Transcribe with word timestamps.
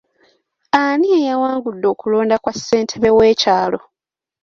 Ani 0.81 1.07
eyawangudde 1.19 1.85
okulonda 1.93 2.35
kwa 2.43 2.53
Ssentebe 2.57 3.09
w'ekyalo? 3.17 3.79